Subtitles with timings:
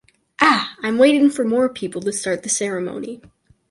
[0.41, 0.75] Ah!
[0.81, 3.21] I’m waiting to more people to start the ceremony.